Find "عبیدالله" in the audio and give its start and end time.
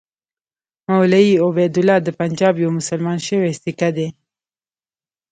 1.47-1.97